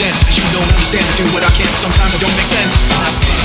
then 0.00 0.14
You 0.32 0.44
don't 0.56 0.64
understand, 0.64 1.04
I 1.04 1.14
do 1.20 1.26
what 1.36 1.44
I 1.44 1.52
can. 1.52 1.68
Sometimes 1.76 2.16
I 2.16 2.18
don't 2.24 2.32
make 2.32 2.48
sense. 2.48 2.80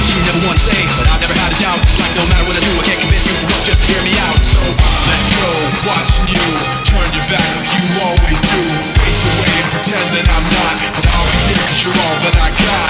You 0.08 0.24
never 0.24 0.40
want 0.48 0.56
to 0.56 0.64
say, 0.64 0.80
but 0.96 1.06
I've 1.12 1.20
never 1.20 1.36
had 1.36 1.52
a 1.52 1.60
doubt. 1.60 1.80
It's 1.84 2.00
like 2.00 2.16
no 2.16 2.24
matter 2.32 2.48
what 2.48 2.56
I 2.56 2.64
do, 2.64 2.72
I 2.80 2.84
can't 2.88 3.02
convince 3.04 3.28
you 3.28 3.36
once 3.52 3.68
just 3.68 3.84
to 3.84 3.88
hear 3.92 4.02
me 4.08 4.16
out. 4.24 4.40
So 4.40 4.60
let 4.64 5.22
go, 5.36 5.52
watching 5.84 6.28
you 6.32 6.46
Turn 6.88 7.08
your 7.12 7.28
back 7.28 7.44
like 7.60 7.72
you 7.76 7.84
always 8.00 8.40
do. 8.40 8.60
Face 9.04 9.24
away 9.28 9.52
and 9.52 9.68
pretend 9.76 10.08
that 10.16 10.28
I'm 10.32 10.46
not. 10.48 10.76
But 10.96 11.06
I'll 11.12 11.28
be 11.28 11.40
here 11.52 11.60
cause 11.60 11.80
you're 11.84 11.98
all 12.00 12.18
that 12.24 12.36
I 12.40 12.50
got. 12.56 12.85